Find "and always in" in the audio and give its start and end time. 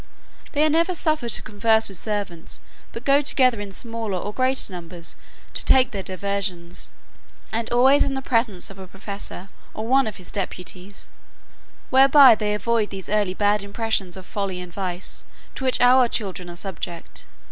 7.51-8.15